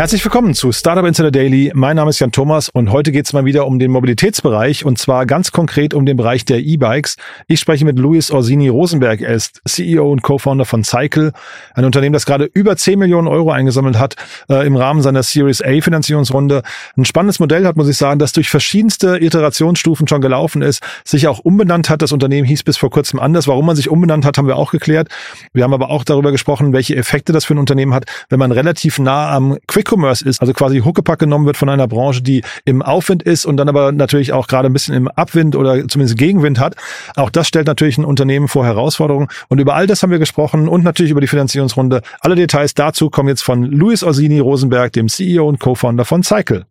[0.00, 1.72] Herzlich willkommen zu Startup Insider Daily.
[1.74, 4.96] Mein Name ist Jan Thomas und heute geht es mal wieder um den Mobilitätsbereich und
[4.96, 7.16] zwar ganz konkret um den Bereich der E-Bikes.
[7.48, 9.20] Ich spreche mit Luis Orsini Rosenberg.
[9.20, 11.32] Er ist CEO und Co-Founder von Cycle,
[11.74, 14.14] ein Unternehmen, das gerade über 10 Millionen Euro eingesammelt hat
[14.48, 16.62] äh, im Rahmen seiner Series A Finanzierungsrunde.
[16.96, 21.28] Ein spannendes Modell hat, muss ich sagen, das durch verschiedenste Iterationsstufen schon gelaufen ist, sich
[21.28, 22.00] auch umbenannt hat.
[22.00, 23.48] Das Unternehmen hieß bis vor kurzem anders.
[23.48, 25.08] Warum man sich umbenannt hat, haben wir auch geklärt.
[25.52, 28.50] Wir haben aber auch darüber gesprochen, welche Effekte das für ein Unternehmen hat, wenn man
[28.50, 32.42] relativ nah am Quick Commerce ist, also quasi Huckepack genommen wird von einer Branche, die
[32.64, 36.18] im Aufwind ist und dann aber natürlich auch gerade ein bisschen im Abwind oder zumindest
[36.18, 36.76] Gegenwind hat.
[37.16, 39.28] Auch das stellt natürlich ein Unternehmen vor Herausforderungen.
[39.48, 42.02] Und über all das haben wir gesprochen und natürlich über die Finanzierungsrunde.
[42.20, 46.66] Alle Details dazu kommen jetzt von Luis Orsini Rosenberg, dem CEO und Co-Founder von Cycle.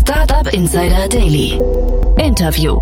[0.00, 1.58] Startup Insider Daily.
[2.18, 2.78] Interview.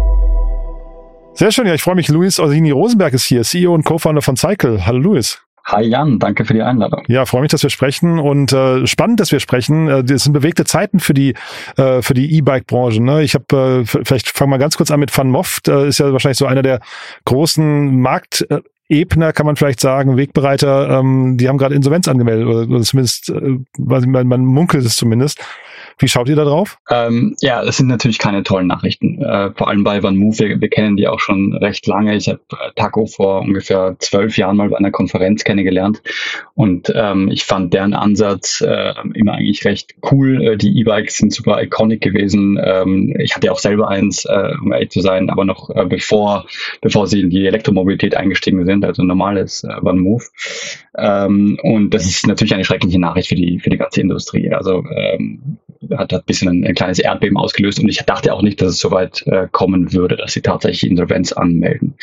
[1.35, 2.09] Sehr schön, ja, ich freue mich.
[2.09, 4.87] Luis Orsini Rosenberg ist hier, CEO und Co-Founder von Cycle.
[4.87, 5.48] Hallo Luis.
[5.69, 7.03] Hi Jan, danke für die Einladung.
[7.09, 9.87] Ja, freue mich, dass wir sprechen und äh, spannend, dass wir sprechen.
[9.87, 11.35] Äh, das sind bewegte Zeiten für die
[11.77, 13.03] äh, für die E-Bike-Branche.
[13.03, 13.23] Ne?
[13.23, 15.69] Ich habe äh, vielleicht fangen wir ganz kurz an mit Van Moft.
[15.69, 16.81] Äh, ist ja wahrscheinlich so einer der
[17.27, 22.47] großen Markt äh, Ebner kann man vielleicht sagen, Wegbereiter, ähm, die haben gerade Insolvenz angemeldet
[22.47, 25.45] oder, oder zumindest, äh, man, man munkelt es zumindest.
[25.99, 26.79] Wie schaut ihr da drauf?
[26.91, 29.21] Ähm, ja, es sind natürlich keine tollen Nachrichten.
[29.21, 32.15] Äh, vor allem bei OneMove, wir, wir kennen die auch schon recht lange.
[32.15, 36.03] Ich habe äh, Taco vor ungefähr zwölf Jahren mal bei einer Konferenz kennengelernt
[36.55, 40.43] und ähm, ich fand deren Ansatz äh, immer eigentlich recht cool.
[40.43, 42.61] Äh, die E-Bikes sind super iconic gewesen.
[42.63, 46.47] Ähm, ich hatte auch selber eins, äh, um ehrlich zu sein, aber noch äh, bevor,
[46.81, 50.31] bevor sie in die Elektromobilität eingestiegen sind, also normales äh, OneMove.
[50.97, 54.53] Ähm, und das ist natürlich eine schreckliche Nachricht für die, für die ganze Industrie.
[54.53, 55.59] Also ähm,
[55.91, 58.71] hat, hat ein bisschen ein, ein, kleines Erdbeben ausgelöst und ich dachte auch nicht, dass
[58.71, 61.95] es so weit äh, kommen würde, dass sie tatsächlich Insolvenz anmelden.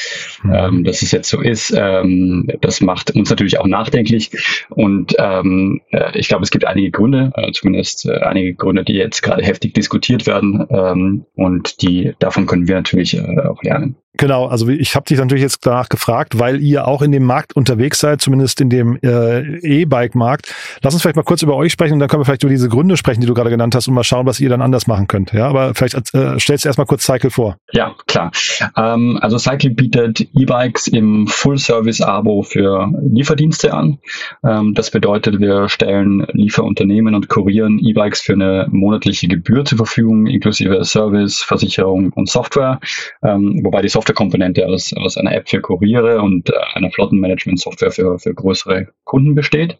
[0.43, 0.53] Mhm.
[0.53, 4.31] Ähm, dass es jetzt so ist, ähm, das macht uns natürlich auch nachdenklich
[4.69, 8.93] und ähm, äh, ich glaube, es gibt einige Gründe, äh, zumindest äh, einige Gründe, die
[8.93, 13.95] jetzt gerade heftig diskutiert werden ähm, und die davon können wir natürlich äh, auch lernen.
[14.17, 17.55] Genau, also ich habe dich natürlich jetzt danach gefragt, weil ihr auch in dem Markt
[17.55, 20.53] unterwegs seid, zumindest in dem äh, E-Bike-Markt.
[20.81, 22.69] Lass uns vielleicht mal kurz über euch sprechen und dann können wir vielleicht über diese
[22.69, 25.07] Gründe sprechen, die du gerade genannt hast und mal schauen, was ihr dann anders machen
[25.07, 25.31] könnt.
[25.33, 27.57] Ja, aber vielleicht äh, stellst du erstmal kurz Cycle vor.
[27.71, 28.31] Ja, klar.
[28.77, 33.99] Ähm, also Cycle bietet E-Bikes im Full-Service-Abo für Lieferdienste an.
[34.43, 40.27] Ähm, das bedeutet, wir stellen Lieferunternehmen und Kurieren E-Bikes für eine monatliche Gebühr zur Verfügung,
[40.27, 42.79] inklusive Service, Versicherung und Software.
[43.23, 47.91] Ähm, wobei die Software Softwarekomponente aus, aus einer App für Kuriere und äh, einer Flottenmanagement-Software
[47.91, 49.77] für, für größere Kunden besteht.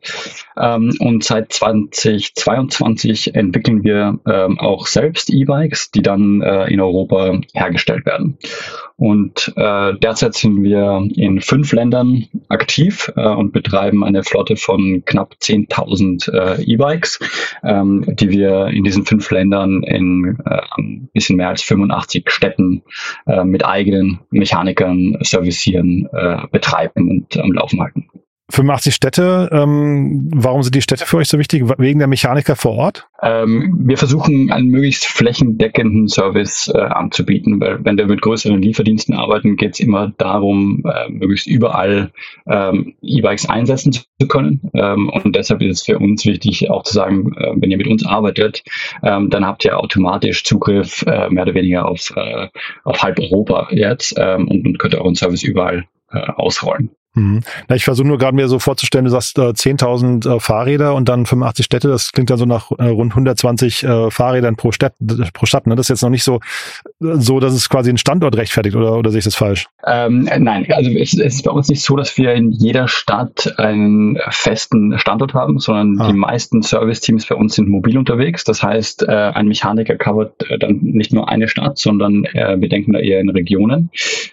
[0.58, 7.40] Ähm, und seit 2022 entwickeln wir ähm, auch selbst E-Bikes, die dann äh, in Europa
[7.54, 8.38] hergestellt werden.
[8.98, 15.04] Und äh, derzeit sind wir in fünf Ländern aktiv äh, und betreiben eine Flotte von
[15.06, 17.20] knapp 10.000 äh, E-Bikes,
[17.64, 22.84] ähm, die wir in diesen fünf Ländern in äh, ein bisschen mehr als 85 Städten
[23.28, 28.08] äh, mit eigenen Mechanikern servicieren, äh, betreiben und am Laufen halten.
[28.52, 29.50] 85 Städte.
[29.52, 31.64] Ähm, warum sind die Städte für euch so wichtig?
[31.78, 33.08] Wegen der Mechaniker vor Ort?
[33.24, 39.16] Ähm, wir versuchen einen möglichst flächendeckenden Service äh, anzubieten, weil wenn wir mit größeren Lieferdiensten
[39.16, 42.12] arbeiten, geht es immer darum, äh, möglichst überall
[42.48, 44.70] ähm, E-Bikes einsetzen zu können.
[44.76, 47.88] Ähm, und deshalb ist es für uns wichtig, auch zu sagen, äh, wenn ihr mit
[47.88, 48.64] uns arbeitet,
[49.02, 52.50] ähm, dann habt ihr automatisch Zugriff äh, mehr oder weniger auf, äh,
[52.84, 56.92] auf halb Europa jetzt ähm, und, und könnt euren Service überall äh, ausrollen.
[57.16, 57.42] Mhm.
[57.68, 61.10] Na, ich versuche nur gerade mir so vorzustellen, du sagst äh, 10.000 äh, Fahrräder und
[61.10, 64.94] dann 85 Städte, das klingt dann so nach äh, rund 120 äh, Fahrrädern pro Stadt,
[65.34, 65.66] pro Stadt.
[65.66, 65.76] Ne?
[65.76, 66.40] Das ist jetzt noch nicht so,
[67.00, 69.68] so, dass es quasi einen Standort rechtfertigt oder, oder sehe ich das falsch?
[69.88, 73.58] Ähm, nein, also es, es, ist bei uns nicht so, dass wir in jeder Stadt
[73.58, 76.12] einen festen Standort haben, sondern ah.
[76.12, 78.44] die meisten Service-Teams bei uns sind mobil unterwegs.
[78.44, 82.68] Das heißt, äh, ein Mechaniker covert äh, dann nicht nur eine Stadt, sondern äh, wir
[82.68, 83.90] denken da eher in Regionen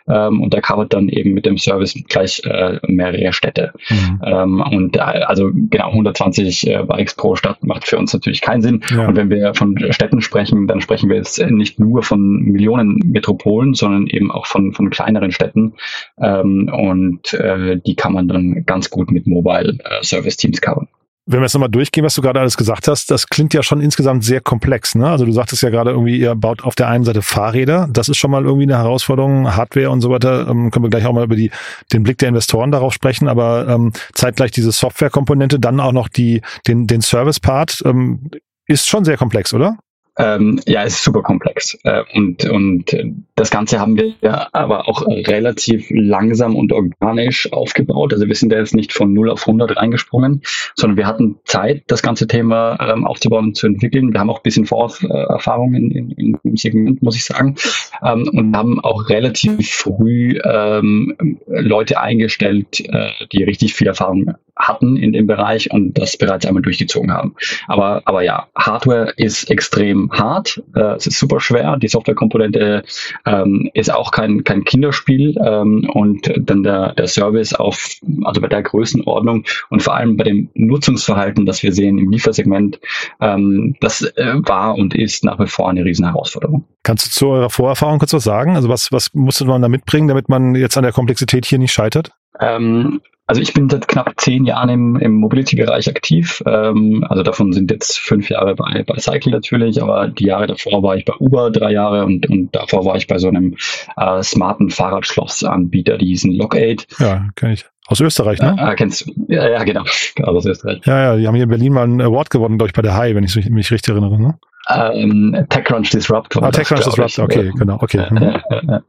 [0.08, 3.72] ähm, und der covert dann eben mit dem Service gleich äh, mehrere Städte.
[3.88, 4.20] Mhm.
[4.24, 8.82] Ähm, und also genau 120 äh, Bikes pro Stadt macht für uns natürlich keinen Sinn.
[8.90, 9.08] Ja.
[9.08, 13.74] Und wenn wir von Städten sprechen, dann sprechen wir jetzt nicht nur von Millionen Metropolen,
[13.74, 15.74] sondern eben auch von, von kleineren Städten.
[16.20, 20.88] Ähm, und äh, die kann man dann ganz gut mit Mobile äh, Service Teams covern.
[21.24, 23.80] Wenn wir jetzt nochmal durchgehen, was du gerade alles gesagt hast, das klingt ja schon
[23.80, 24.96] insgesamt sehr komplex.
[24.96, 25.08] Ne?
[25.08, 27.88] Also du sagtest ja gerade irgendwie, ihr baut auf der einen Seite Fahrräder.
[27.92, 29.54] Das ist schon mal irgendwie eine Herausforderung.
[29.54, 30.48] Hardware und so weiter.
[30.48, 31.52] Ähm, können wir gleich auch mal über die,
[31.92, 33.28] den Blick der Investoren darauf sprechen.
[33.28, 38.28] Aber ähm, zeitgleich diese Softwarekomponente, dann auch noch die, den, den Service-Part, ähm,
[38.66, 39.78] ist schon sehr komplex, oder?
[40.18, 41.78] Ähm, ja, es ist super komplex.
[41.84, 42.96] Äh, und, und
[43.34, 44.14] das Ganze haben wir
[44.54, 48.12] aber auch relativ langsam und organisch aufgebaut.
[48.12, 50.42] Also wir sind da jetzt nicht von 0 auf 100 reingesprungen,
[50.74, 54.12] sondern wir hatten Zeit, das ganze Thema ähm, aufzubauen und zu entwickeln.
[54.12, 57.56] Wir haben auch ein bisschen Vorerfahrung in, in, in, im Segment, muss ich sagen.
[58.02, 64.96] Ähm, und haben auch relativ früh ähm, Leute eingestellt, äh, die richtig viel Erfahrung hatten
[64.96, 67.34] in dem Bereich und das bereits einmal durchgezogen haben.
[67.66, 72.84] Aber, aber ja, Hardware ist extrem hart, äh, es ist super schwer, die Softwarekomponente
[73.26, 77.88] ähm, ist auch kein, kein Kinderspiel ähm, und dann der, der Service auf,
[78.24, 82.80] also bei der Größenordnung und vor allem bei dem Nutzungsverhalten, das wir sehen im Liefersegment,
[83.20, 86.64] ähm, das äh, war und ist nach wie vor eine riesen Herausforderung.
[86.82, 88.56] Kannst du zu eurer Vorerfahrung kurz was sagen?
[88.56, 91.72] Also was, was musste man da mitbringen, damit man jetzt an der Komplexität hier nicht
[91.72, 92.12] scheitert?
[92.40, 96.42] Ähm, also ich bin seit knapp zehn Jahren im, im Mobility-Bereich aktiv.
[96.44, 100.82] Ähm, also davon sind jetzt fünf Jahre bei, bei Cycle natürlich, aber die Jahre davor
[100.82, 103.56] war ich bei Uber drei Jahre und, und davor war ich bei so einem
[103.96, 106.86] äh, smarten Fahrradschlossanbieter, die hießen Lockaid.
[106.98, 107.64] Ja, kenne ich.
[107.86, 108.56] Aus Österreich, ne?
[108.58, 109.12] Äh, kennst du?
[109.28, 109.84] Ja, ja, genau.
[110.22, 110.80] Aus Österreich.
[110.84, 112.96] Ja, ja, die haben hier in Berlin mal einen Award gewonnen, glaube ich, bei der
[112.96, 114.38] High, wenn ich mich richtig erinnere, ne?
[114.68, 116.36] Ähm, TechCrunch Disrupt.
[116.36, 118.06] Ah, TechCrunch Disrupt, okay, genau, okay.
[118.10, 118.80] Mhm.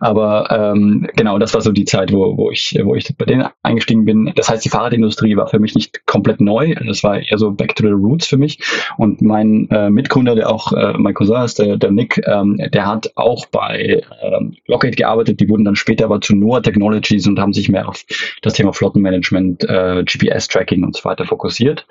[0.00, 3.46] Aber ähm, genau, das war so die Zeit, wo, wo ich, wo ich bei denen
[3.62, 4.32] eingestiegen bin.
[4.34, 6.74] Das heißt, die Fahrradindustrie war für mich nicht komplett neu.
[6.86, 8.58] Das war eher so back to the roots für mich.
[8.96, 12.86] Und mein äh, Mitgründer, der auch äh, mein Cousin ist, der, der Nick, ähm, der
[12.86, 15.40] hat auch bei ähm, Lockheed gearbeitet.
[15.40, 18.04] Die wurden dann später aber zu Noah Technologies und haben sich mehr auf
[18.42, 21.86] das Thema Flottenmanagement, äh, GPS-Tracking und so weiter fokussiert.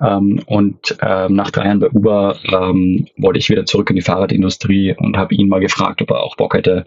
[0.00, 4.02] Ähm, und ähm, nach drei Jahren bei Uber ähm, wollte ich wieder zurück in die
[4.02, 6.84] Fahrradindustrie und habe ihn mal gefragt, ob er auch Bock hätte,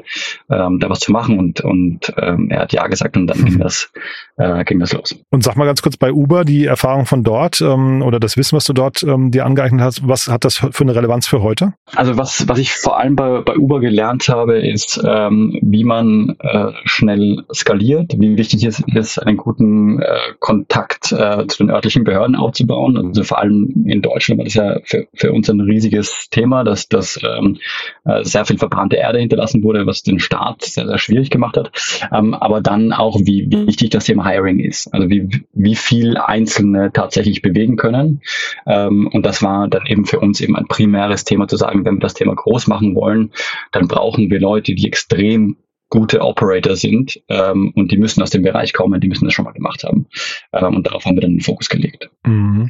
[0.50, 3.56] ähm, da was zu machen und, und ähm, er hat ja gesagt und dann ging
[3.56, 3.60] mhm.
[3.60, 3.92] das,
[4.38, 5.16] äh, ging das los.
[5.30, 8.56] Und sag mal ganz kurz bei Uber, die Erfahrung von dort ähm, oder das Wissen,
[8.56, 11.74] was du dort ähm, dir angeeignet hast, was hat das für eine Relevanz für heute?
[11.96, 16.36] Also was, was ich vor allem bei, bei Uber gelernt habe, ist, ähm, wie man
[16.40, 22.04] äh, schnell skaliert, wie wichtig es ist, einen guten äh, Kontakt äh, zu den örtlichen
[22.04, 22.98] Behörden aufzubauen.
[22.98, 26.88] Also vor allem in Deutschland war das ja für, für uns ein riesiges Thema, dass,
[26.88, 27.58] dass ähm,
[28.06, 31.72] äh, sehr viel verbrannte Erde hinterlassen wurde, was den Start sehr, sehr schwierig gemacht hat.
[32.14, 34.94] Ähm, aber dann auch, wie wichtig das Thema Hiring ist.
[34.94, 38.22] Also wie, wie viel Einzelne tatsächlich bewegen können.
[38.66, 41.96] Ähm, und das war dann eben für uns eben ein primäres Thema zu sagen, wenn
[41.96, 43.32] wir das Thema groß machen wollen,
[43.72, 45.58] dann brauchen wir Leute, die extrem
[45.90, 49.46] gute Operator sind ähm, und die müssen aus dem Bereich kommen, die müssen das schon
[49.46, 50.06] mal gemacht haben.
[50.54, 52.10] Ähm, und darauf haben wir dann den Fokus gelegt.
[52.26, 52.70] Mhm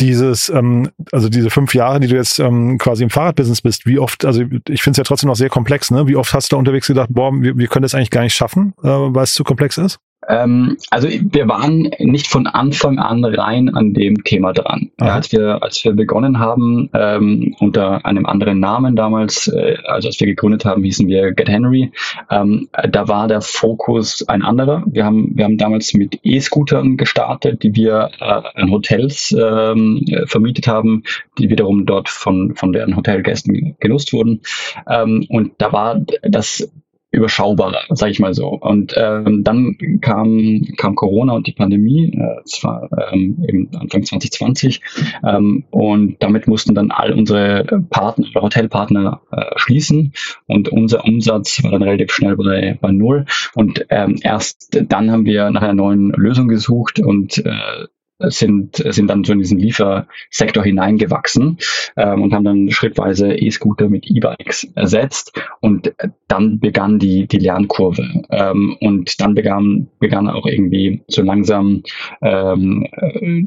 [0.00, 3.98] dieses, ähm, also diese fünf Jahre, die du jetzt ähm, quasi im Fahrradbusiness bist, wie
[3.98, 6.06] oft, also ich finde es ja trotzdem noch sehr komplex, ne?
[6.06, 8.34] Wie oft hast du da unterwegs gedacht, boah, wir, wir können das eigentlich gar nicht
[8.34, 9.98] schaffen, äh, weil es zu komplex ist?
[10.28, 14.90] Ähm, also wir waren nicht von Anfang an rein an dem Thema dran.
[15.00, 20.08] Ja, als wir als wir begonnen haben ähm, unter einem anderen Namen damals, äh, also
[20.08, 21.92] als wir gegründet haben, hießen wir Get Henry.
[22.30, 24.84] Ähm, da war der Fokus ein anderer.
[24.86, 30.68] Wir haben wir haben damals mit E-Scootern gestartet, die wir äh, an Hotels ähm, vermietet
[30.68, 31.04] haben,
[31.38, 34.42] die wiederum dort von von deren Hotelgästen genutzt wurden.
[34.88, 36.70] Ähm, und da war das
[37.10, 38.48] überschaubarer, sage ich mal so.
[38.48, 44.82] Und ähm, dann kam, kam Corona und die Pandemie, äh, zwar ähm, im Anfang 2020,
[45.26, 50.12] ähm, und damit mussten dann all unsere Partner, Hotelpartner äh, schließen
[50.46, 53.24] und unser Umsatz war dann relativ schnell bei, bei null.
[53.54, 57.86] Und ähm, erst dann haben wir nach einer neuen Lösung gesucht und äh,
[58.18, 61.58] sind, sind dann so in diesen Liefersektor hineingewachsen
[61.96, 65.32] ähm, und haben dann schrittweise E-Scooter mit E-Bikes ersetzt.
[65.60, 65.92] Und
[66.26, 68.24] dann begann die, die Lernkurve.
[68.30, 71.82] Ähm, und dann begann, begann auch irgendwie so langsam
[72.22, 72.86] ähm,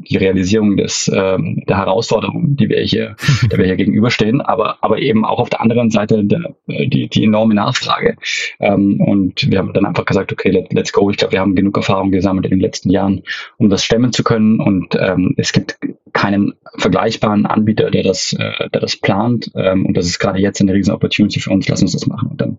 [0.08, 3.16] die Realisierung des, ähm, der Herausforderungen, die wir hier,
[3.50, 7.24] der wir hier gegenüberstehen, aber, aber eben auch auf der anderen Seite der, die, die
[7.24, 8.16] enorme Nachfrage.
[8.58, 11.10] Ähm, und wir haben dann einfach gesagt, okay, let, let's go.
[11.10, 13.22] Ich glaube, wir haben genug Erfahrung gesammelt in den letzten Jahren,
[13.58, 15.78] um das stemmen zu können und ähm, es gibt
[16.12, 19.50] keinen vergleichbaren Anbieter, der das, äh, der das plant.
[19.54, 21.68] Ähm, und das ist gerade jetzt eine riesen Opportunity für uns.
[21.68, 22.28] Lass uns das machen.
[22.30, 22.58] Und dann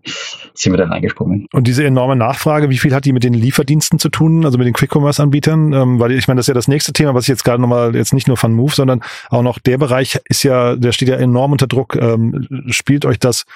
[0.54, 1.46] sind wir da reingesprungen.
[1.52, 4.66] Und diese enorme Nachfrage, wie viel hat die mit den Lieferdiensten zu tun, also mit
[4.66, 5.72] den Quick-Commerce-Anbietern?
[5.72, 7.94] Ähm, weil ich meine, das ist ja das nächste Thema, was ich jetzt gerade nochmal,
[7.96, 11.16] jetzt nicht nur von Move, sondern auch noch der Bereich ist ja, der steht ja
[11.16, 11.96] enorm unter Druck.
[11.96, 13.46] Ähm, spielt euch das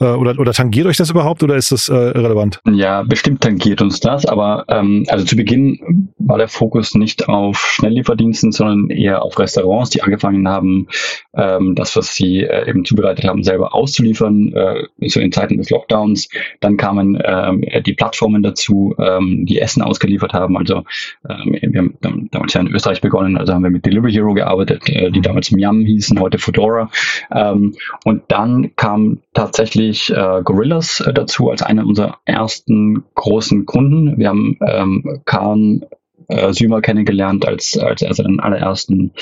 [0.00, 2.60] äh, oder, oder tangiert euch das überhaupt oder ist das äh, irrelevant?
[2.70, 7.58] Ja, bestimmt tangiert uns das, aber ähm, also zu Beginn war der Fokus nicht auf
[7.58, 10.88] Schnelllieferdiensten, sondern eher auf Restaurants die angefangen haben,
[11.34, 15.70] ähm, das, was sie äh, eben zubereitet haben, selber auszuliefern, äh, so in Zeiten des
[15.70, 16.28] Lockdowns.
[16.60, 20.56] Dann kamen ähm, die Plattformen dazu, ähm, die Essen ausgeliefert haben.
[20.56, 20.84] Also
[21.28, 24.88] ähm, wir haben damals ja in Österreich begonnen, also haben wir mit Delivery Hero gearbeitet,
[24.88, 26.90] äh, die damals Miam hießen, heute Fedora.
[27.32, 27.74] Ähm,
[28.04, 34.18] und dann kam tatsächlich äh, Gorillas äh, dazu als einer unserer ersten großen Kunden.
[34.18, 35.84] Wir haben ähm, Kahn
[36.28, 39.12] äh, Sümer kennengelernt, als, als er seinen allerersten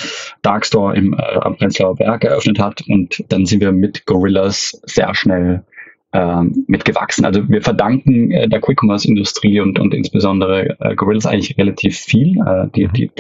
[0.42, 2.82] Darkstore im, äh, am Prenzlauer Berg eröffnet hat.
[2.88, 5.64] Und dann sind wir mit Gorillas sehr schnell
[6.12, 7.24] ähm, mitgewachsen.
[7.24, 12.38] Also wir verdanken äh, der Quick-Commerce-Industrie und, und insbesondere äh, Gorillas eigentlich relativ viel.
[12.46, 13.10] Äh, die, die,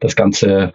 [0.00, 0.72] das Ganze,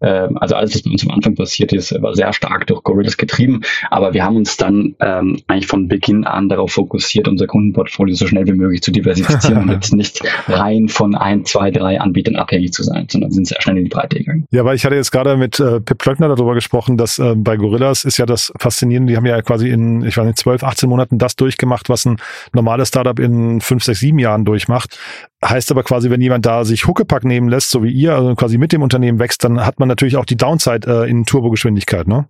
[0.00, 3.16] äh, also alles, was bei uns am Anfang passiert ist, war sehr stark durch Gorillas
[3.16, 3.60] getrieben.
[3.90, 8.26] Aber wir haben uns dann ähm, eigentlich von Beginn an darauf fokussiert, unser Kundenportfolio so
[8.26, 12.72] schnell wie möglich zu diversifizieren und jetzt nicht rein von ein, zwei, drei Anbietern abhängig
[12.72, 14.46] zu sein, sondern sind sehr schnell in die Breite gegangen.
[14.50, 17.56] Ja, weil ich hatte jetzt gerade mit äh, Pip Klöckner darüber gesprochen, dass äh, bei
[17.56, 20.88] Gorillas ist ja das Faszinierende, die haben ja quasi in, ich weiß nicht, 12, 18
[20.88, 22.16] Monaten Monaten das durchgemacht, was ein
[22.52, 24.98] normales Startup in fünf, sechs, sieben Jahren durchmacht.
[25.44, 28.58] Heißt aber quasi, wenn jemand da sich Huckepack nehmen lässt, so wie ihr, also quasi
[28.58, 32.28] mit dem Unternehmen wächst, dann hat man natürlich auch die Downside äh, in Turbogeschwindigkeit, ne?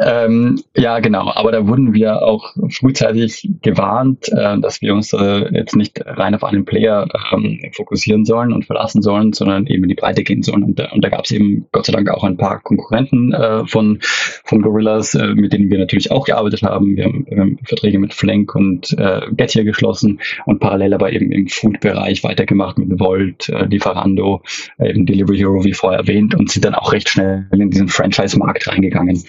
[0.00, 1.30] Ähm, ja, genau.
[1.34, 6.34] Aber da wurden wir auch frühzeitig gewarnt, äh, dass wir uns äh, jetzt nicht rein
[6.34, 10.42] auf einen Player ähm, fokussieren sollen und verlassen sollen, sondern eben in die Breite gehen
[10.42, 10.62] sollen.
[10.62, 13.98] Und, und da gab es eben Gott sei Dank auch ein paar Konkurrenten äh, von,
[14.00, 16.96] von Gorillas, äh, mit denen wir natürlich auch gearbeitet haben.
[16.96, 21.30] Wir haben, wir haben Verträge mit Flank und äh, Gettier geschlossen und parallel aber eben
[21.30, 24.42] im Food-Bereich weitergemacht mit Volt, äh, Lieferando,
[24.78, 27.88] äh, eben Delivery Hero, wie vorher erwähnt, und sind dann auch recht schnell in diesen
[27.88, 29.22] Franchise-Markt reingegangen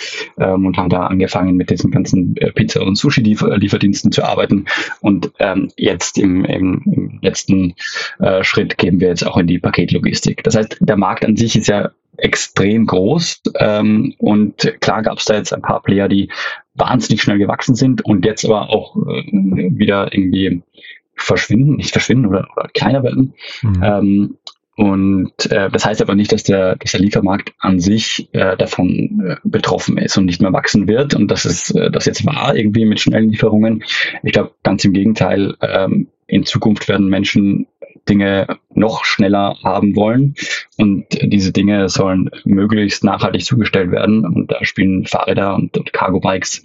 [0.46, 4.66] ähm, und haben da angefangen mit diesen ganzen äh, Pizza- und Sushi-Lieferdiensten zu arbeiten.
[5.02, 7.76] Und ähm, jetzt im, im, im letzten
[8.20, 10.44] äh, Schritt gehen wir jetzt auch in die Paketlogistik.
[10.44, 15.26] Das heißt, der Markt an sich ist ja extrem groß ähm, und klar gab es
[15.26, 16.30] da jetzt ein paar Player, die
[16.74, 20.62] wahnsinnig schnell gewachsen sind und jetzt aber auch äh, wieder irgendwie
[21.16, 23.34] verschwinden, nicht verschwinden oder, oder kleiner werden.
[23.62, 23.84] Mhm.
[23.84, 24.38] Ähm,
[24.76, 29.24] und äh, das heißt aber nicht, dass der, dass der Liefermarkt an sich äh, davon
[29.26, 32.56] äh, betroffen ist und nicht mehr wachsen wird und dass es äh, das jetzt war
[32.56, 33.84] irgendwie mit schnellen Lieferungen.
[34.24, 35.56] Ich glaube ganz im Gegenteil.
[35.62, 37.68] Ähm, in Zukunft werden Menschen
[38.08, 40.36] Dinge noch schneller haben wollen.
[40.78, 44.26] Und diese Dinge sollen möglichst nachhaltig zugestellt werden.
[44.26, 46.64] Und da spielen Fahrräder und, und Cargo-Bikes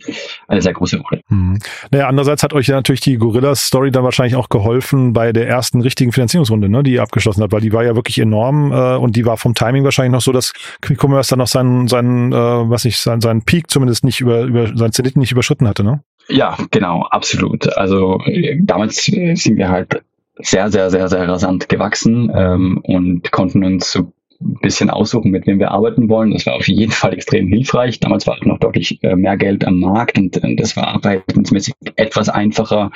[0.49, 1.23] eine sehr große Rolle.
[1.29, 1.59] Mhm.
[1.91, 5.81] Naja, andererseits hat euch ja natürlich die Gorillas-Story dann wahrscheinlich auch geholfen bei der ersten
[5.81, 9.17] richtigen Finanzierungsrunde, ne, die ihr abgeschlossen habt, weil die war ja wirklich enorm äh, und
[9.17, 12.37] die war vom Timing wahrscheinlich noch so, dass Quick Commerce dann noch seinen, seinen äh,
[12.37, 16.03] was ich, seinen, seinen Peak zumindest nicht über, über seinen Zenit nicht überschritten hatte, ne?
[16.29, 17.77] Ja, genau, absolut.
[17.77, 20.03] Also äh, damals sind wir halt
[20.43, 25.47] sehr, sehr, sehr, sehr rasant gewachsen ähm, und konnten uns so ein bisschen aussuchen, mit
[25.47, 26.33] wem wir arbeiten wollen.
[26.33, 28.01] Das war auf jeden Fall extrem hilfreich.
[28.01, 32.29] Damals war noch deutlich äh, mehr Geld am Markt und, und das war arbeitensmäßig etwas
[32.29, 32.91] einfacher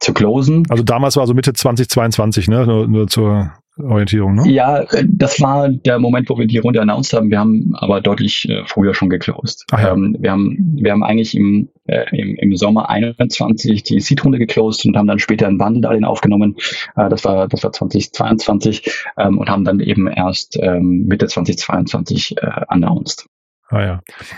[0.00, 0.64] zu closen.
[0.68, 2.66] Also damals war so Mitte 2022, ne?
[2.66, 4.48] Nur, nur zur Orientierung, ne?
[4.48, 7.30] Ja, das war der Moment, wo wir die Runde announced haben.
[7.30, 9.64] Wir haben aber deutlich äh, früher schon geclosed.
[9.70, 9.92] Ja.
[9.92, 14.84] ähm, wir, haben, wir haben eigentlich im, äh, im, im Sommer 21 die Seed-Runde geclosed
[14.86, 16.56] und haben dann später ein Wandeldarlehen aufgenommen.
[16.96, 22.36] Äh, das war das war 2022 ähm, und haben dann eben erst ähm, Mitte 2022
[22.36, 23.26] äh, announced.
[23.70, 23.92] Ah ja.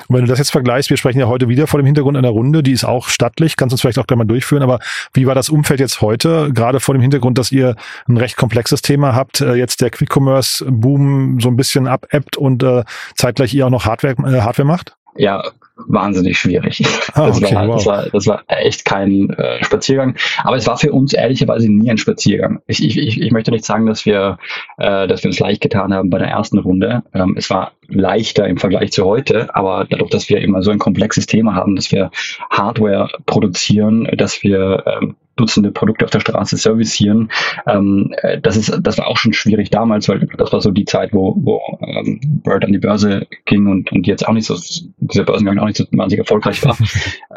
[0.08, 2.30] Und wenn du das jetzt vergleichst, wir sprechen ja heute wieder vor dem Hintergrund einer
[2.30, 4.80] Runde, die ist auch stattlich, kannst uns vielleicht auch gleich mal durchführen, aber
[5.12, 7.76] wie war das Umfeld jetzt heute, gerade vor dem Hintergrund, dass ihr
[8.08, 12.82] ein recht komplexes Thema habt, äh, jetzt der Quick-Commerce-Boom so ein bisschen abebbt und äh,
[13.14, 14.96] zeitgleich ihr auch noch Hardware, äh, Hardware macht?
[15.16, 15.44] Ja,
[15.86, 16.82] wahnsinnig schwierig.
[17.14, 17.76] Ah, das, okay, war, wow.
[17.76, 20.16] das, war, das war echt kein äh, Spaziergang.
[20.44, 22.60] Aber es war für uns ehrlicherweise nie ein Spaziergang.
[22.66, 24.38] Ich, ich, ich möchte nicht sagen, dass wir,
[24.78, 27.02] äh, dass wir uns leicht getan haben bei der ersten Runde.
[27.14, 30.78] Ähm, es war leichter im Vergleich zu heute, aber dadurch, dass wir immer so ein
[30.78, 32.10] komplexes Thema haben, dass wir
[32.50, 37.30] Hardware produzieren, dass wir ähm, Dutzende Produkte auf der Straße servicieren.
[37.66, 40.84] Ähm, äh, das ist, das war auch schon schwierig damals, weil das war so die
[40.84, 44.54] Zeit, wo, wo ähm, Bird an die Börse ging und, und jetzt auch nicht so,
[44.98, 46.76] dieser Börsengang auch nicht so wahnsinnig erfolgreich war.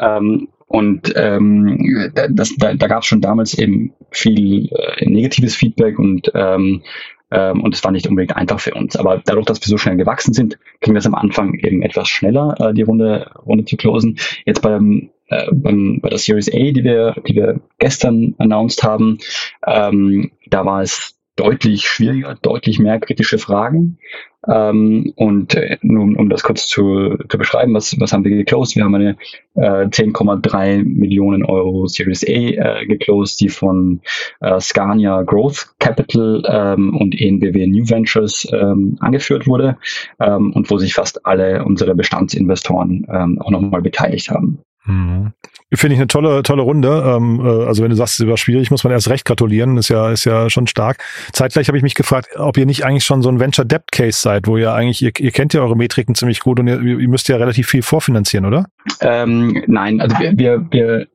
[0.18, 5.98] ähm, und ähm, das, da, da gab es schon damals eben viel äh, negatives Feedback
[5.98, 6.82] und ähm,
[7.30, 8.96] ähm, und es war nicht unbedingt einfach für uns.
[8.96, 12.54] Aber dadurch, dass wir so schnell gewachsen sind, ging das am Anfang eben etwas schneller,
[12.60, 14.18] äh, die Runde, Runde zu closen.
[14.44, 19.18] Jetzt beim äh, beim, bei der Series A, die wir, die wir gestern announced haben,
[19.66, 23.98] ähm, da war es deutlich schwieriger, deutlich mehr kritische Fragen.
[24.46, 28.76] Ähm, und äh, um, um das kurz zu, zu beschreiben, was, was haben wir geclosed?
[28.76, 29.16] Wir haben eine
[29.54, 34.00] äh, 10,3 Millionen Euro Series A äh, geclosed, die von
[34.40, 39.78] äh, Scania Growth Capital ähm, und ENBW New Ventures ähm, angeführt wurde
[40.20, 44.60] ähm, und wo sich fast alle unsere Bestandsinvestoren ähm, auch nochmal beteiligt haben.
[44.86, 45.32] Mhm.
[45.72, 47.02] Finde ich eine tolle, tolle Runde.
[47.06, 49.76] Ähm, äh, also wenn du sagst, es war schwierig, muss man erst recht gratulieren.
[49.76, 50.98] Ist ja, ist ja schon stark.
[51.32, 54.20] Zeitgleich habe ich mich gefragt, ob ihr nicht eigentlich schon so ein Venture Debt Case
[54.20, 57.08] seid, wo ihr eigentlich, ihr, ihr kennt ja eure Metriken ziemlich gut und ihr, ihr
[57.08, 58.66] müsst ja relativ viel vorfinanzieren, oder?
[59.00, 61.06] Ähm, nein, also wir, wir, wir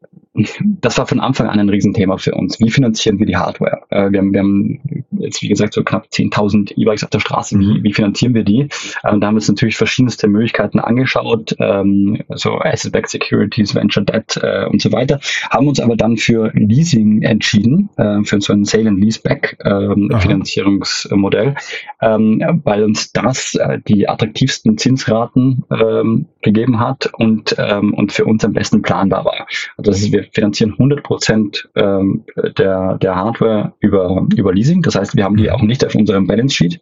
[0.81, 2.59] das war von Anfang an ein Riesenthema für uns.
[2.59, 3.81] Wie finanzieren wir die Hardware?
[3.89, 7.59] Äh, wir, haben, wir haben jetzt, wie gesagt, so knapp 10.000 E-Bikes auf der Straße.
[7.59, 7.83] Wie, mhm.
[7.83, 8.69] wie finanzieren wir die?
[9.03, 14.39] Ähm, da haben wir uns natürlich verschiedenste Möglichkeiten angeschaut, ähm, so Asset-Backed Securities, Venture Debt
[14.41, 15.19] äh, und so weiter.
[15.49, 20.11] Haben uns aber dann für Leasing entschieden, äh, für so ein Sale and Leaseback ähm,
[20.19, 21.55] Finanzierungsmodell,
[22.01, 28.25] ähm, weil uns das äh, die attraktivsten Zinsraten ähm, gegeben hat und, ähm, und für
[28.25, 29.47] uns am besten planbar war.
[29.77, 32.23] Also das ist, wir finanzieren 100 Prozent ähm,
[32.57, 34.81] der, der Hardware über, über Leasing.
[34.81, 36.81] Das heißt, wir haben die auch nicht auf unserem Balance Sheet.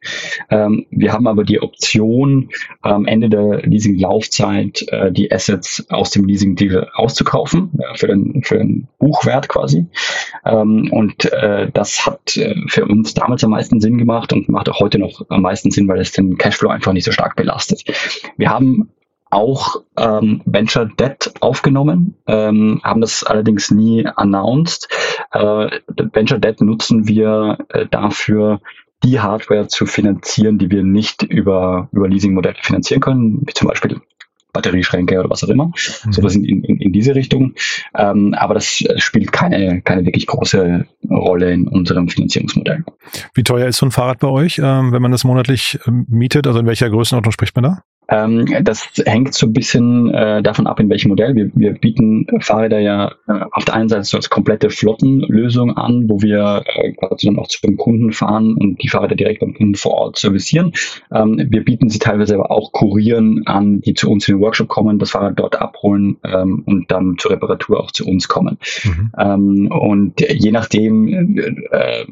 [0.49, 2.49] Ähm, wir haben aber die Option,
[2.81, 8.57] am Ende der Leasing-Laufzeit äh, die Assets aus dem Leasing-Deal auszukaufen, äh, für, den, für
[8.57, 9.87] den Buchwert quasi.
[10.45, 14.69] Ähm, und äh, das hat äh, für uns damals am meisten Sinn gemacht und macht
[14.69, 17.83] auch heute noch am meisten Sinn, weil es den Cashflow einfach nicht so stark belastet.
[18.37, 18.89] Wir haben
[19.29, 24.87] auch ähm, Venture Debt aufgenommen, ähm, haben das allerdings nie announced.
[25.31, 25.79] Äh,
[26.13, 28.61] Venture Debt nutzen wir äh, dafür,
[29.03, 34.01] die Hardware zu finanzieren, die wir nicht über, über Leasing-Modelle finanzieren können, wie zum Beispiel
[34.53, 35.67] Batterieschränke oder was auch immer.
[35.67, 36.11] Mhm.
[36.11, 37.53] Sowas in, in, in diese Richtung.
[37.95, 42.83] Ähm, aber das spielt keine, keine wirklich große Rolle in unserem Finanzierungsmodell.
[43.33, 46.47] Wie teuer ist so ein Fahrrad bei euch, ähm, wenn man das monatlich ähm, mietet?
[46.47, 47.83] Also in welcher Größenordnung spricht man da?
[48.09, 51.35] Ähm, das hängt so ein bisschen äh, davon ab, in welchem Modell.
[51.35, 56.05] Wir, wir bieten Fahrräder ja äh, auf der einen Seite so als komplette Flottenlösung an,
[56.07, 59.53] wo wir äh, quasi dann auch zu dem Kunden fahren und die Fahrräder direkt beim
[59.53, 60.73] Kunden vor Ort servicieren.
[61.11, 64.67] Ähm, wir bieten sie teilweise aber auch Kurieren an, die zu uns in den Workshop
[64.67, 68.57] kommen, das Fahrrad dort abholen ähm, und dann zur Reparatur auch zu uns kommen.
[68.83, 69.67] Mhm.
[69.67, 71.35] Und je nachdem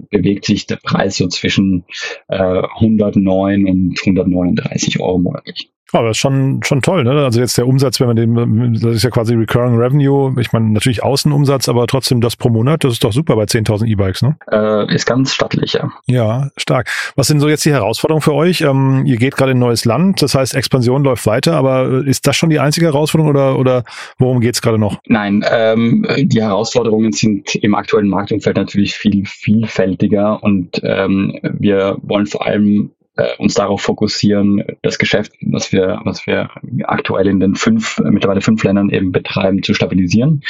[0.10, 1.86] bewegt sich der Preis so zwischen
[2.28, 5.72] äh, 109 und 139 Euro monatlich.
[5.92, 7.12] Aber das ist schon, schon toll, ne?
[7.12, 10.68] Also jetzt der Umsatz, wenn man den, das ist ja quasi Recurring Revenue, ich meine
[10.72, 14.36] natürlich Außenumsatz, aber trotzdem das pro Monat, das ist doch super bei 10.000 E-Bikes, ne?
[14.52, 15.92] Äh, ist ganz stattlich, ja.
[16.08, 16.90] Ja, stark.
[17.16, 18.62] Was sind so jetzt die Herausforderungen für euch?
[18.62, 22.26] Ähm, ihr geht gerade in ein neues Land, das heißt Expansion läuft weiter, aber ist
[22.28, 23.84] das schon die einzige Herausforderung oder, oder
[24.18, 25.00] worum geht's gerade noch?
[25.08, 32.26] Nein, ähm, die Herausforderungen sind im aktuellen Marktumfeld natürlich viel vielfältiger und ähm, wir wollen
[32.26, 36.50] vor allem äh, uns darauf fokussieren, das Geschäft, was wir, was wir
[36.84, 40.44] aktuell in den fünf, mittlerweile fünf Ländern eben betreiben, zu stabilisieren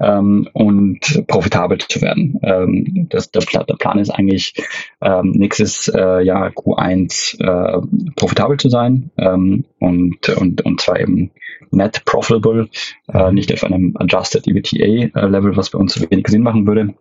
[0.00, 2.38] ähm, und profitabel zu werden.
[2.42, 4.54] Ähm, das, der, der Plan ist eigentlich,
[5.00, 7.80] ähm, nächstes äh, Jahr Q1 äh,
[8.16, 11.30] profitabel zu sein ähm, und, und, und zwar eben
[11.70, 12.68] net profitable,
[13.12, 16.94] äh, nicht auf einem adjusted EBTA Level, was bei uns wenig Sinn machen würde.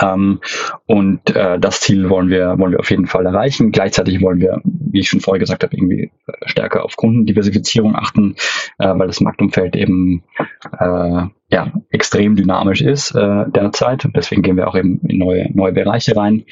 [0.00, 0.40] Ähm,
[0.86, 3.72] und äh, das Ziel wollen wir, wollen wir auf jeden Fall erreichen.
[3.72, 8.36] Gleichzeitig wollen wir, wie ich schon vorher gesagt habe, irgendwie äh, stärker auf Kundendiversifizierung achten,
[8.78, 10.22] äh, weil das Marktumfeld eben
[10.78, 14.06] äh, ja, extrem dynamisch ist äh, derzeit.
[14.14, 16.44] Deswegen gehen wir auch eben in neue, neue Bereiche rein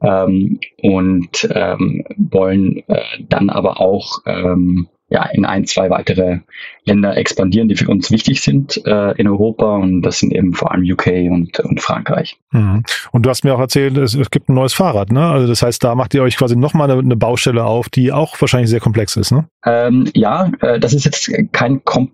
[0.00, 6.40] ähm, und ähm, wollen äh, dann aber auch ähm, ja, in ein, zwei weitere
[6.84, 10.72] Länder expandieren, die für uns wichtig sind äh, in Europa und das sind eben vor
[10.72, 12.36] allem UK und, und Frankreich.
[12.50, 12.82] Mhm.
[13.12, 15.24] Und du hast mir auch erzählt, es, es, gibt ein neues Fahrrad, ne?
[15.24, 18.40] Also das heißt, da macht ihr euch quasi nochmal eine, eine Baustelle auf, die auch
[18.40, 19.48] wahrscheinlich sehr komplex ist, ne?
[19.64, 22.10] Ähm, ja, äh, das ist jetzt kein kom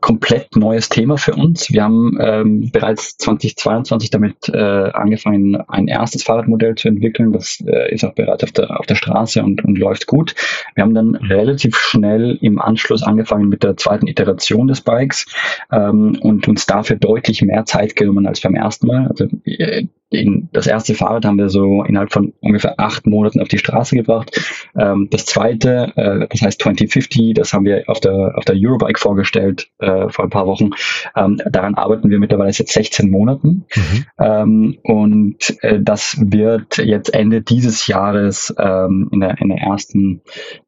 [0.00, 1.72] komplett neues Thema für uns.
[1.72, 7.32] Wir haben ähm, bereits 2022 damit äh, angefangen, ein erstes Fahrradmodell zu entwickeln.
[7.32, 10.34] Das äh, ist auch bereits auf der, auf der Straße und, und läuft gut.
[10.74, 15.26] Wir haben dann relativ schnell im Anschluss angefangen mit der zweiten Iteration des Bikes
[15.72, 19.08] ähm, und uns dafür deutlich mehr Zeit genommen als beim ersten Mal.
[19.08, 23.48] Also äh, den, das erste Fahrrad haben wir so innerhalb von ungefähr acht Monaten auf
[23.48, 24.40] die Straße gebracht.
[24.78, 29.00] Ähm, das zweite, äh, das heißt 2050, das haben wir auf der, auf der Eurobike
[29.00, 30.70] vorgestellt äh, vor ein paar Wochen.
[31.16, 33.66] Ähm, daran arbeiten wir mittlerweile seit 16 Monaten.
[33.74, 34.04] Mhm.
[34.20, 40.22] Ähm, und äh, das wird jetzt Ende dieses Jahres ähm, in, der, in der ersten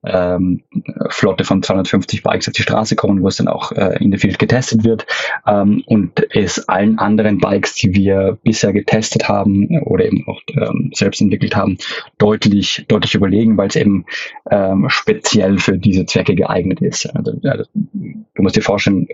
[0.04, 0.64] ähm,
[1.10, 4.18] Flotte von 250 Bikes auf die Straße kommen, wo es dann auch äh, in der
[4.18, 5.06] Field getestet wird.
[5.46, 10.90] Ähm, und es allen anderen Bikes, die wir bisher getestet haben oder eben auch ähm,
[10.94, 11.78] selbst entwickelt haben,
[12.18, 14.04] deutlich, deutlich überlegen, weil es eben
[14.50, 17.06] ähm, speziell für diese Zwecke geeignet ist.
[17.14, 19.08] Also, also, du musst dir vorstellen,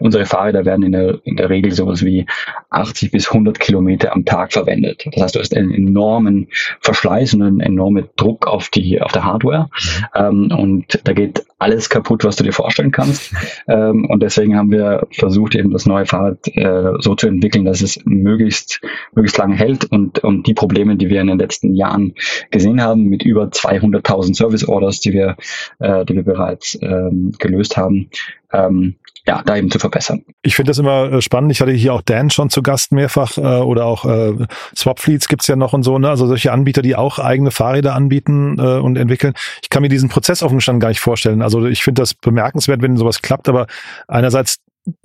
[0.00, 2.26] Unsere Fahrräder werden in der, in der Regel sowas wie
[2.70, 5.06] 80 bis 100 Kilometer am Tag verwendet.
[5.12, 6.48] Das heißt, du hast einen enormen
[6.80, 9.70] Verschleiß und einen enormen Druck auf die auf der Hardware.
[10.14, 13.34] Ähm, und da geht alles kaputt, was du dir vorstellen kannst.
[13.68, 17.82] Ähm, und deswegen haben wir versucht, eben das neue Fahrrad äh, so zu entwickeln, dass
[17.82, 18.80] es möglichst
[19.14, 22.14] möglichst lange hält und, und die Probleme, die wir in den letzten Jahren
[22.50, 25.36] gesehen haben, mit über 200.000 Service Orders, die wir,
[25.78, 28.10] äh, die wir bereits ähm, gelöst haben,
[28.52, 30.24] ähm, ja, da eben zu verbessern.
[30.42, 31.52] Ich finde das immer äh, spannend.
[31.52, 35.46] Ich hatte hier auch Dan schon zu Gast mehrfach äh, oder auch äh, Swapfleets gibt's
[35.46, 36.08] ja noch und so, ne?
[36.08, 39.34] Also solche Anbieter, die auch eigene Fahrräder anbieten äh, und entwickeln.
[39.62, 41.42] Ich kann mir diesen Prozess auf dem Stand gar nicht vorstellen.
[41.42, 43.66] Also ich finde das bemerkenswert, wenn sowas klappt, aber
[44.08, 44.56] einerseits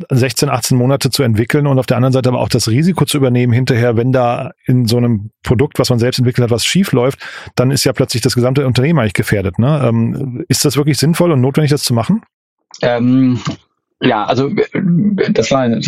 [0.09, 3.17] 16, 18 Monate zu entwickeln und auf der anderen Seite aber auch das Risiko zu
[3.17, 6.93] übernehmen hinterher, wenn da in so einem Produkt, was man selbst entwickelt hat, was schief
[6.93, 7.19] läuft,
[7.55, 9.59] dann ist ja plötzlich das gesamte Unternehmen eigentlich gefährdet.
[9.59, 9.81] Ne?
[9.85, 12.23] Ähm, ist das wirklich sinnvoll und notwendig, das zu machen?
[12.81, 13.41] Ähm,
[14.01, 14.51] ja, also
[15.31, 15.79] das war eine,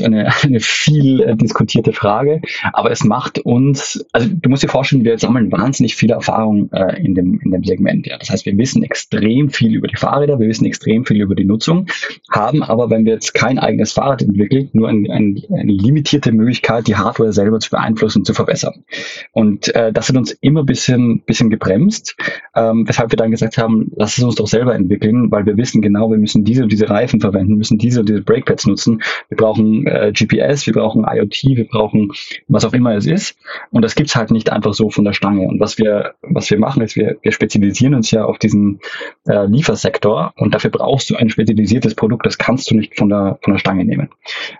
[0.43, 2.41] eine, viel äh, diskutierte Frage,
[2.71, 7.03] aber es macht uns, also du musst dir vorstellen, wir sammeln wahnsinnig viel Erfahrung äh,
[7.03, 8.07] in, dem, in dem Segment.
[8.07, 8.17] Ja.
[8.17, 11.43] Das heißt, wir wissen extrem viel über die Fahrräder, wir wissen extrem viel über die
[11.43, 11.87] Nutzung,
[12.31, 16.87] haben aber, wenn wir jetzt kein eigenes Fahrrad entwickeln, nur ein, ein, eine limitierte Möglichkeit,
[16.87, 18.85] die Hardware selber zu beeinflussen und zu verbessern.
[19.33, 22.15] Und äh, das hat uns immer ein bisschen, bisschen gebremst,
[22.55, 25.81] ähm, weshalb wir dann gesagt haben, lass es uns doch selber entwickeln, weil wir wissen
[25.81, 29.01] genau, wir müssen diese und diese Reifen verwenden, müssen diese diese Breakpads nutzen.
[29.29, 32.11] Wir brauchen äh, GPS, wir brauchen IoT, wir brauchen
[32.47, 33.37] was auch immer es ist.
[33.71, 35.47] Und das gibt's halt nicht einfach so von der Stange.
[35.47, 38.79] Und was wir, was wir machen, ist, wir, wir spezialisieren uns ja auf diesen
[39.27, 43.39] äh, Liefersektor und dafür brauchst du ein spezialisiertes Produkt, das kannst du nicht von der,
[43.41, 44.09] von der Stange nehmen.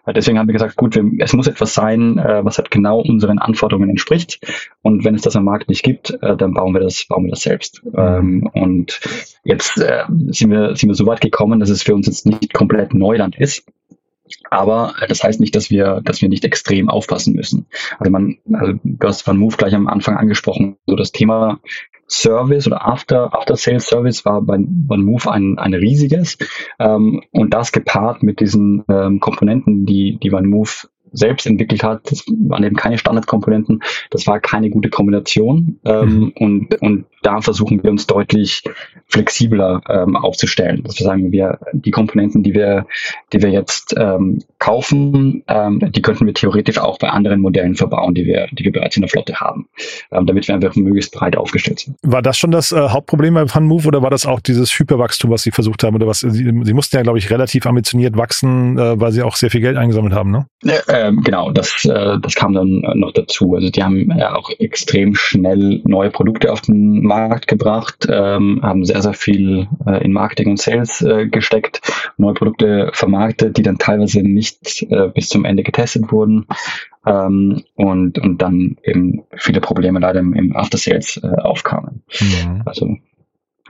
[0.08, 3.39] Deswegen haben wir gesagt, gut, wir, es muss etwas sein, äh, was halt genau unseren
[3.39, 4.39] Anforderungen entspricht.
[4.82, 7.32] Und wenn es das am Markt nicht gibt, äh, dann bauen wir das, bauen wir
[7.32, 7.82] das selbst.
[7.95, 9.00] Ähm, und
[9.43, 12.54] jetzt äh, sind wir, sind wir so weit gekommen, dass es für uns jetzt nicht
[12.54, 12.93] komplett
[13.27, 13.65] Neuland ist.
[14.49, 17.65] Aber das heißt nicht, dass wir, dass wir nicht extrem aufpassen müssen.
[17.97, 21.59] Also man, also du hast Van Move gleich am Anfang angesprochen, so das Thema
[22.09, 26.37] Service oder After, After Sales Service war bei Van Move ein, ein riesiges.
[26.77, 30.71] Ähm, und das gepaart mit diesen ähm, Komponenten, die, die Van Move
[31.13, 36.33] selbst entwickelt hat, das waren eben keine Standardkomponenten, das war keine gute Kombination ähm, mhm.
[36.37, 38.63] und, und da versuchen wir uns deutlich
[39.09, 40.81] flexibler ähm, aufzustellen.
[40.83, 42.87] Dass wir sagen, wir die Komponenten, die wir,
[43.33, 48.15] die wir jetzt ähm, kaufen, ähm, die könnten wir theoretisch auch bei anderen Modellen verbauen,
[48.15, 49.67] die wir, die wir bereits in der Flotte haben,
[50.11, 51.97] ähm, damit wir einfach möglichst breit aufgestellt sind.
[52.01, 55.43] War das schon das äh, Hauptproblem bei FunMove oder war das auch dieses Hyperwachstum, was
[55.43, 56.31] Sie versucht haben oder was Sie,
[56.63, 59.75] Sie mussten ja, glaube ich, relativ ambitioniert wachsen, äh, weil Sie auch sehr viel Geld
[59.75, 60.45] eingesammelt haben, ne?
[60.63, 63.53] Äh, genau, das, äh, das kam dann noch dazu.
[63.53, 68.60] Also die haben ja auch extrem schnell neue Produkte auf den Markt Markt gebracht, ähm,
[68.62, 71.82] haben sehr, sehr viel äh, in Marketing und Sales äh, gesteckt,
[72.17, 76.47] neue Produkte vermarktet, die dann teilweise nicht äh, bis zum Ende getestet wurden
[77.06, 82.03] ähm, und, und dann eben viele Probleme leider im, im After Sales äh, aufkamen.
[82.19, 82.62] Mhm.
[82.65, 82.97] Also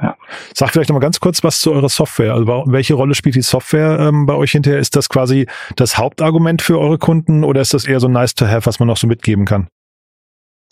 [0.01, 0.15] ja.
[0.53, 2.33] Sag vielleicht nochmal ganz kurz was zu eurer Software.
[2.33, 4.79] Also welche Rolle spielt die Software ähm, bei euch hinterher?
[4.79, 8.45] Ist das quasi das Hauptargument für eure Kunden oder ist das eher so nice to
[8.45, 9.67] have, was man noch so mitgeben kann?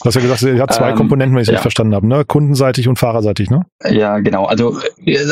[0.02, 1.54] Du hast ja gesagt, ihr habt zwei ähm, Komponenten, wenn ich es ja.
[1.54, 2.26] richtig verstanden habe, ne?
[2.26, 3.66] Kundenseitig und fahrerseitig, ne?
[3.90, 4.44] Ja, genau.
[4.44, 4.78] Also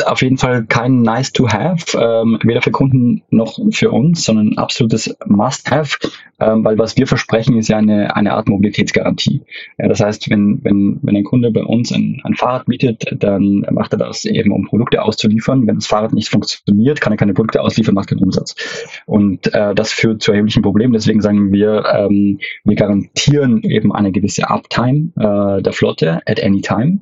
[0.06, 4.56] auf jeden Fall kein nice to have, ähm, weder für Kunden noch für uns, sondern
[4.56, 5.98] absolutes must have,
[6.40, 9.42] ähm, weil was wir versprechen, ist ja eine, eine Art Mobilitätsgarantie.
[9.76, 13.66] Ja, das heißt, wenn, wenn, wenn ein Kunde bei uns ein, ein Fahrrad bietet, dann
[13.70, 15.66] macht er das eben, um Produkte auszuliefern.
[15.66, 18.54] Wenn das Fahrrad nicht funktioniert, kann er keine Produkte ausliefern, macht keinen Umsatz.
[19.04, 20.94] Und äh, das führt zu erheblichen Problemen.
[20.94, 26.60] Deswegen sagen wir, ähm, wir garantieren eben eine gewisse Uptime äh, der Flotte at any
[26.60, 27.00] time.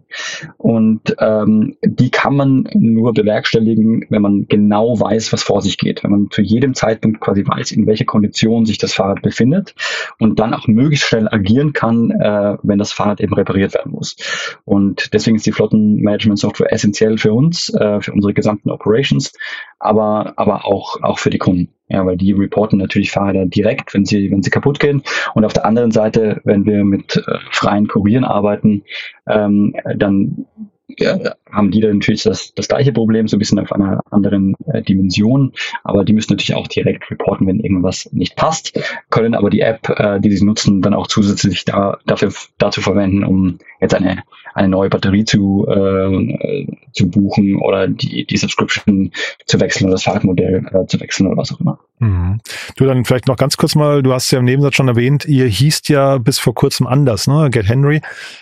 [0.57, 6.03] Und ähm, die kann man nur bewerkstelligen, wenn man genau weiß, was vor sich geht.
[6.03, 9.75] Wenn man zu jedem Zeitpunkt quasi weiß, in welcher Kondition sich das Fahrrad befindet
[10.19, 14.17] und dann auch möglichst schnell agieren kann, äh, wenn das Fahrrad eben repariert werden muss.
[14.65, 19.33] Und deswegen ist die Flottenmanagement-Software essentiell für uns, äh, für unsere gesamten Operations,
[19.79, 21.69] aber, aber auch, auch für die Kunden.
[21.93, 25.03] Ja, weil die reporten natürlich Fahrräder direkt, wenn sie, wenn sie kaputt gehen.
[25.35, 28.85] Und auf der anderen Seite, wenn wir mit äh, freien Kurieren arbeiten,
[29.27, 30.47] ähm, dann
[30.89, 31.19] ja,
[31.51, 34.83] haben die dann natürlich das, das gleiche Problem, so ein bisschen auf einer anderen äh,
[34.83, 35.53] Dimension,
[35.85, 38.79] aber die müssen natürlich auch direkt reporten, wenn irgendwas nicht passt,
[39.11, 43.25] können aber die App, äh, die sie nutzen, dann auch zusätzlich da, dafür, dazu verwenden,
[43.25, 44.23] um jetzt eine,
[44.55, 49.13] eine neue Batterie zu, äh, zu buchen oder die, die Subscription
[49.47, 51.79] zu wechseln oder das Fahrradmodell äh, zu wechseln oder was auch immer.
[51.99, 52.41] Mhm.
[52.77, 55.47] Du dann vielleicht noch ganz kurz mal, du hast ja im Nebensatz schon erwähnt, ihr
[55.47, 57.49] hießt ja bis vor kurzem anders, ne?
[57.51, 58.01] Get Henry.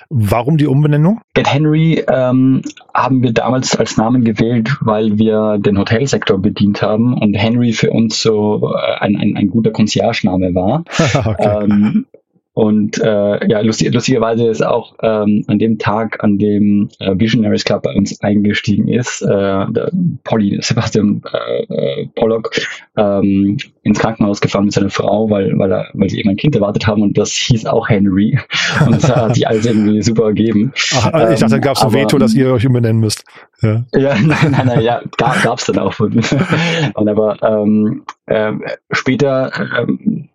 [0.09, 1.21] Warum die Umbenennung?
[1.35, 2.63] Get Henry ähm,
[2.95, 7.91] haben wir damals als Namen gewählt, weil wir den Hotelsektor bedient haben und Henry für
[7.91, 10.85] uns so äh, ein, ein, ein guter Concierge-Name war.
[11.25, 11.65] okay.
[11.65, 12.07] ähm,
[12.53, 17.65] und äh, ja, lustig, lustigerweise ist auch ähm, an dem Tag, an dem äh, Visionaries
[17.65, 19.91] Club bei uns eingestiegen ist, äh, der
[20.25, 22.51] Polly, Sebastian äh, äh, Pollock
[22.97, 26.57] ähm, ins Krankenhaus gefahren mit seiner Frau, weil, weil, er, weil sie eben ein Kind
[26.57, 28.39] erwartet haben und das hieß auch Henry.
[28.87, 30.73] Und das hat sich alles irgendwie super ergeben.
[30.95, 33.25] Ach, ich dachte, da gab es ein Veto, dass ihr euch umbenennen müsst.
[33.63, 35.99] Ja, ja nein, nein, nein, ja, gab es dann auch.
[36.01, 38.53] und aber ähm, äh,
[38.91, 40.30] später ähm,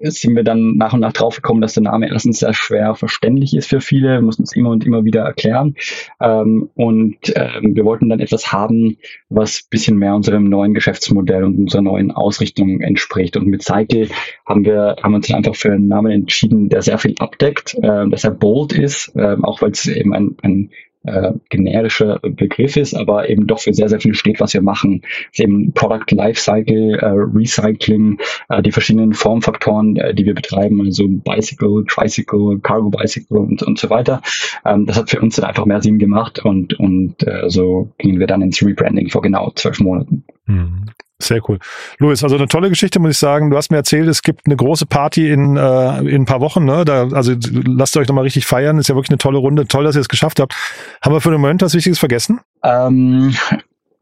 [0.00, 3.54] sind wir dann nach und nach drauf gekommen, dass der Name erstens sehr schwer verständlich
[3.54, 5.74] ist für viele, wir mussten es immer und immer wieder erklären.
[6.20, 8.96] Ähm, und ähm, wir wollten dann etwas haben,
[9.28, 13.36] was bisschen mehr unserem neuen Geschäftsmodell und unserer neuen Ausrichtung entspricht.
[13.36, 14.08] Und mit Cycle
[14.46, 18.24] haben wir, haben uns einfach für einen Namen entschieden, der sehr viel abdeckt, äh, dass
[18.24, 20.70] er bold ist, äh, auch weil es eben ein, ein
[21.04, 25.02] äh, generischer Begriff ist, aber eben doch für sehr, sehr viel steht, was wir machen.
[25.32, 31.08] ist eben Product Lifecycle, äh, Recycling, äh, die verschiedenen Formfaktoren, äh, die wir betreiben, also
[31.08, 34.20] Bicycle, Tricycle, Cargo Bicycle und, und so weiter.
[34.64, 38.20] Ähm, das hat für uns dann einfach mehr Sinn gemacht und, und äh, so gingen
[38.20, 40.24] wir dann ins Rebranding vor genau zwölf Monaten.
[40.46, 40.86] Hm.
[41.30, 41.60] Sehr cool.
[41.98, 43.50] Luis, also eine tolle Geschichte, muss ich sagen.
[43.50, 46.64] Du hast mir erzählt, es gibt eine große Party in, äh, in ein paar Wochen.
[46.64, 46.84] Ne?
[46.84, 48.80] Da, also lasst euch nochmal richtig feiern.
[48.80, 49.68] Ist ja wirklich eine tolle Runde.
[49.68, 50.56] Toll, dass ihr es geschafft habt.
[51.00, 52.40] Haben wir für den Moment was Wichtiges vergessen?
[52.64, 53.32] Ähm,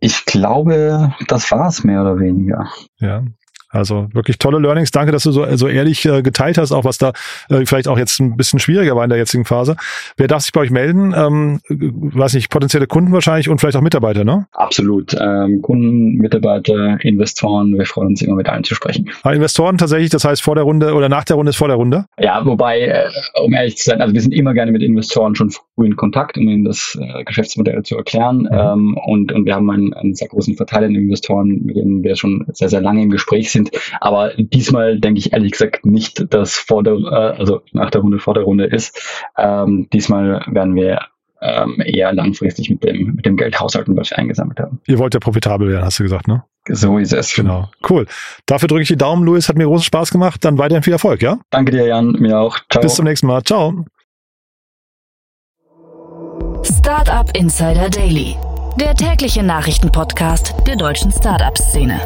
[0.00, 2.66] ich glaube, das war es mehr oder weniger.
[2.98, 3.24] Ja,
[3.70, 4.90] also wirklich tolle Learnings.
[4.90, 7.12] Danke, dass du so, so ehrlich äh, geteilt hast, auch was da
[7.50, 9.76] äh, vielleicht auch jetzt ein bisschen schwieriger war in der jetzigen Phase.
[10.16, 11.14] Wer darf sich bei euch melden?
[11.16, 14.46] Ähm, weiß nicht, potenzielle Kunden wahrscheinlich und vielleicht auch Mitarbeiter, ne?
[14.52, 15.14] Absolut.
[15.20, 19.10] Ähm, Kunden, Mitarbeiter, Investoren, wir freuen uns immer mit allen zu sprechen.
[19.22, 21.68] Aber ah, Investoren tatsächlich, das heißt vor der Runde oder nach der Runde ist vor
[21.68, 22.06] der Runde?
[22.18, 23.08] Ja, wobei, äh,
[23.42, 26.38] um ehrlich zu sein, also wir sind immer gerne mit Investoren schon früh in Kontakt,
[26.38, 28.40] um ihnen das äh, Geschäftsmodell zu erklären.
[28.40, 28.48] Mhm.
[28.50, 32.16] Ähm, und, und wir haben einen, einen sehr großen Verteiler an Investoren, mit denen wir
[32.16, 33.70] schon sehr, sehr lange im Gespräch sind sind.
[34.00, 38.18] Aber diesmal denke ich ehrlich gesagt nicht, dass vor der, äh, also nach der Runde
[38.18, 38.98] vor der Runde ist.
[39.36, 41.00] Ähm, diesmal werden wir
[41.40, 44.80] ähm, eher langfristig mit dem, mit dem Geld haushalten, was wir eingesammelt haben.
[44.86, 46.44] Ihr wollt ja profitabel werden, hast du gesagt, ne?
[46.70, 47.34] So ist es.
[47.34, 47.70] Genau.
[47.88, 48.06] Cool.
[48.46, 49.48] Dafür drücke ich die Daumen, Luis.
[49.48, 50.44] Hat mir großen Spaß gemacht.
[50.44, 51.38] Dann weiterhin viel Erfolg, ja?
[51.50, 52.12] Danke dir, Jan.
[52.12, 52.58] Mir auch.
[52.70, 52.82] Ciao.
[52.82, 53.42] Bis zum nächsten Mal.
[53.42, 53.86] Ciao.
[56.62, 58.36] Startup Insider Daily.
[58.78, 62.00] Der tägliche Nachrichtenpodcast der deutschen Startup-Szene.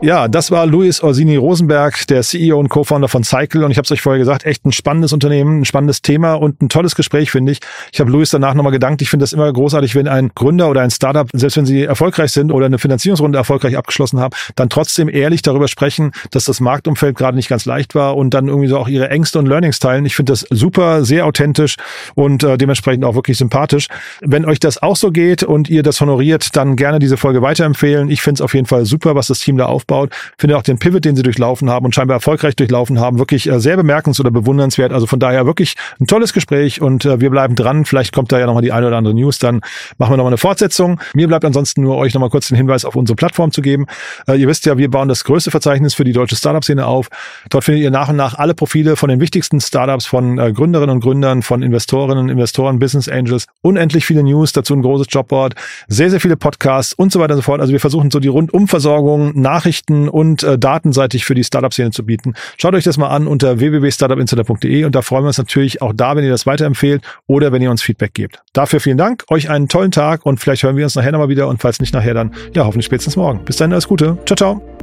[0.00, 3.64] Ja, das war Luis Orsini Rosenberg, der CEO und Co-Founder von Cycle.
[3.64, 6.62] Und ich habe es euch vorher gesagt, echt ein spannendes Unternehmen, ein spannendes Thema und
[6.62, 7.58] ein tolles Gespräch, finde ich.
[7.92, 9.02] Ich habe Luis danach nochmal gedankt.
[9.02, 12.30] Ich finde das immer großartig, wenn ein Gründer oder ein Startup, selbst wenn sie erfolgreich
[12.30, 17.16] sind oder eine Finanzierungsrunde erfolgreich abgeschlossen haben, dann trotzdem ehrlich darüber sprechen, dass das Marktumfeld
[17.16, 20.06] gerade nicht ganz leicht war und dann irgendwie so auch ihre Ängste und Learnings teilen.
[20.06, 21.74] Ich finde das super, sehr authentisch
[22.14, 23.88] und äh, dementsprechend auch wirklich sympathisch.
[24.20, 28.10] Wenn euch das auch so geht und ihr das honoriert, dann gerne diese Folge weiterempfehlen.
[28.10, 30.10] Ich finde es auf jeden Fall super, was das Team da aufbaut aufbaut.
[30.36, 33.60] Finde auch den Pivot, den sie durchlaufen haben und scheinbar erfolgreich durchlaufen haben, wirklich äh,
[33.60, 34.92] sehr bemerkens- oder bewundernswert.
[34.92, 37.84] Also von daher wirklich ein tolles Gespräch und äh, wir bleiben dran.
[37.84, 39.60] Vielleicht kommt da ja nochmal die eine oder andere News, dann
[39.96, 41.00] machen wir nochmal eine Fortsetzung.
[41.14, 43.86] Mir bleibt ansonsten nur euch nochmal kurz den Hinweis auf unsere Plattform zu geben.
[44.26, 47.08] Äh, ihr wisst ja, wir bauen das größte Verzeichnis für die deutsche Startup-Szene auf.
[47.50, 51.00] Dort findet ihr nach und nach alle Profile von den wichtigsten Startups, von Gründerinnen und
[51.00, 55.54] Gründern, von Investorinnen und Investoren, Business Angels, unendlich viele News, dazu ein großes Jobboard,
[55.88, 57.60] sehr, sehr viele Podcasts und so weiter und so fort.
[57.60, 62.04] Also wir versuchen so die Rundumversorgung, Nachrichten, Nachrichten und äh, datenseitig für die Startup-Szene zu
[62.04, 62.34] bieten.
[62.58, 66.16] Schaut euch das mal an unter www.startupinsider.de und da freuen wir uns natürlich auch da,
[66.16, 68.40] wenn ihr das weiterempfehlt oder wenn ihr uns Feedback gebt.
[68.52, 71.48] Dafür vielen Dank, euch einen tollen Tag und vielleicht hören wir uns nachher nochmal wieder
[71.48, 73.44] und falls nicht nachher, dann ja hoffentlich spätestens morgen.
[73.44, 74.18] Bis dahin alles Gute.
[74.26, 74.77] Ciao, ciao.